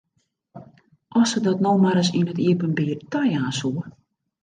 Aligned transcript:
As 1.19 1.27
se 1.31 1.39
dat 1.49 1.59
no 1.65 1.73
mar 1.83 1.93
ris 1.97 2.09
yn 2.19 2.29
it 2.33 2.39
iepenbier 2.47 2.99
tajaan 3.11 3.55
soe! 3.59 3.83